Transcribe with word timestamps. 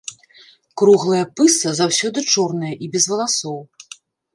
Круглая 0.83 1.21
пыса 1.41 1.75
заўсёды 1.83 2.19
чорная 2.37 2.75
і 2.83 2.95
без 2.97 3.03
валасоў. 3.15 3.59